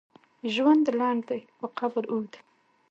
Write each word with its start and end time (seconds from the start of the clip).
ژوند 0.53 0.85
لنډ 0.99 1.21
دی، 1.29 1.41
خو 1.55 1.65
قبر 1.77 2.03
اوږد 2.11 2.31
دی. 2.33 2.41